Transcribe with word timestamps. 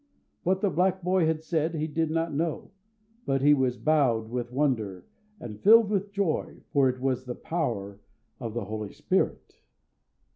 What 0.41 0.61
the 0.61 0.71
black 0.71 1.03
boy 1.03 1.27
had 1.27 1.43
said 1.43 1.75
he 1.75 1.85
did 1.85 2.09
not 2.09 2.33
know; 2.33 2.71
but 3.27 3.43
he 3.43 3.53
was 3.53 3.77
bowed 3.77 4.31
with 4.31 4.51
wonder 4.51 5.05
and 5.39 5.59
filled 5.61 5.91
with 5.91 6.11
joy, 6.11 6.63
for 6.73 6.89
it 6.89 6.99
was 6.99 7.25
the 7.25 7.35
power 7.35 7.99
of 8.39 8.55
the 8.55 8.65
Holy 8.65 8.93
Spirit. 8.93 9.61